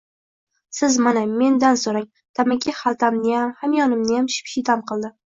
Siz, 0.75 0.95
mana, 1.07 1.19
mendan 1.41 1.75
soʻrang! 1.81 2.07
Tamaki 2.39 2.73
xaltamniyam, 2.77 3.51
hamyonimniyam 3.59 4.31
ship-shiydam 4.37 4.83
qildi! 4.93 5.13